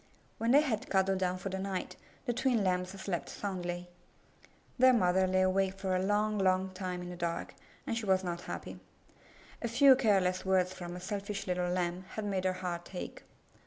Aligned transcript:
When 0.39 0.49
they 0.49 0.61
had 0.61 0.89
cuddled 0.89 1.19
down 1.19 1.37
for 1.37 1.49
the 1.49 1.59
night, 1.59 1.95
the 2.25 2.33
twin 2.33 2.63
Lambs 2.63 2.99
slept 2.99 3.29
soundly. 3.29 3.87
Their 4.79 4.93
mother 4.93 5.27
lay 5.27 5.41
awake 5.43 5.77
260 5.77 5.77
IN 5.77 5.77
THE 5.77 5.91
NURSERY 5.91 5.91
for 5.91 5.95
a 5.95 6.07
long, 6.07 6.39
long 6.67 6.73
time 6.73 7.01
in 7.03 7.09
the 7.11 7.15
dark, 7.15 7.53
and 7.85 7.95
she 7.95 8.07
was 8.07 8.23
not 8.23 8.41
happy. 8.41 8.79
A 9.61 9.67
few 9.67 9.95
careless 9.95 10.43
words 10.43 10.73
from 10.73 10.95
a 10.95 10.99
selfish 10.99 11.45
little 11.45 11.69
Lamb 11.71 12.05
had 12.13 12.25
made 12.25 12.45
her 12.45 12.53
heart 12.53 12.95
ache. 12.95 13.25